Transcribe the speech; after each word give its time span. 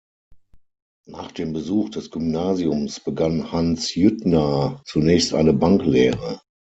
Nach 1.05 1.31
dem 1.31 1.53
Besuch 1.53 1.89
des 1.91 2.09
Gymnasiums 2.09 3.01
begann 3.01 3.51
Hans 3.51 3.93
Jüttner 3.93 4.81
zunächst 4.83 5.35
eine 5.35 5.53
Banklehre. 5.53 6.41